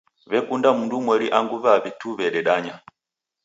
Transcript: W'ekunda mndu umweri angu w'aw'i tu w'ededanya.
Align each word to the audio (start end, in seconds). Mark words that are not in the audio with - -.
W'ekunda 0.29 0.69
mndu 0.77 0.95
umweri 0.99 1.27
angu 1.37 1.55
w'aw'i 1.63 1.91
tu 1.99 2.07
w'ededanya. 2.17 2.75